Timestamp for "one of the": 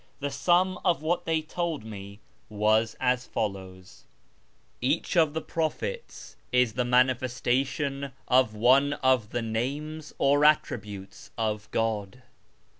8.55-9.43